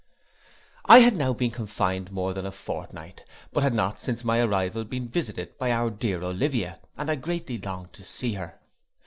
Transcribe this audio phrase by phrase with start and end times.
[0.85, 4.83] I had now been confined more than a fortnight, but had not since my arrival
[4.83, 8.57] been visited by my dear Olivia, and I greatly longed to see her.